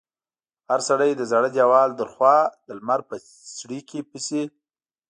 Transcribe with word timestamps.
هر 0.69 0.79
سړي 0.89 1.11
د 1.15 1.21
زاړه 1.31 1.49
دېوال 1.57 1.89
تر 1.99 2.07
خوا 2.13 2.37
د 2.65 2.67
لمر 2.77 2.99
په 3.09 3.15
څړیکې 3.57 3.99
پسې. 4.11 4.43